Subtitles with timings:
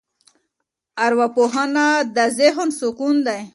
[1.05, 3.41] ارواپوهنه د ذهن سکون دی.